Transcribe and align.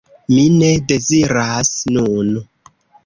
Mi 0.35 0.45
ne 0.53 0.69
deziras 0.93 1.69
nun. 1.99 2.33